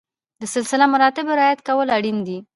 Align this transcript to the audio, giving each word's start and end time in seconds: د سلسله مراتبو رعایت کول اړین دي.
د 0.41 0.43
سلسله 0.55 0.85
مراتبو 0.93 1.37
رعایت 1.39 1.59
کول 1.67 1.87
اړین 1.97 2.17
دي. 2.27 2.37